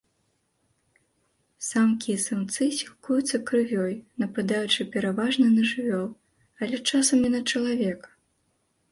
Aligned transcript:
Самкі 1.65 2.09
і 2.13 2.21
самцы 2.21 2.63
сілкуюцца 2.77 3.37
крывёй, 3.49 3.93
нападаючы 4.23 4.85
пераважна 4.95 5.47
на 5.57 5.63
жывёл, 5.73 6.07
але 6.61 6.81
часам 6.93 7.19
і 7.29 7.31
на 7.35 7.41
чалавека. 7.53 8.09